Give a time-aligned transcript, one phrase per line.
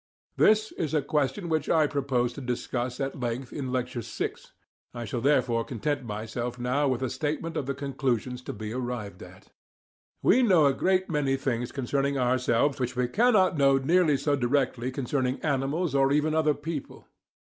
[0.35, 4.33] This is a question which I propose to discuss at length in Lecture VI;
[4.95, 9.21] I shall therefore content myself now with a statement of the conclusions to be arrived
[9.21, 9.49] at.
[10.23, 14.89] We know a great many things concerning ourselves which we cannot know nearly so directly
[14.89, 17.05] concerning animals or even other people.